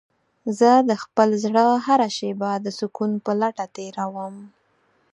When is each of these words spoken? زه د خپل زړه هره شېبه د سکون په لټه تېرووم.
زه 0.59 0.71
د 0.89 0.91
خپل 1.03 1.29
زړه 1.43 1.65
هره 1.85 2.09
شېبه 2.17 2.51
د 2.65 2.67
سکون 2.79 3.11
په 3.25 3.31
لټه 3.41 3.65
تېرووم. 3.77 4.35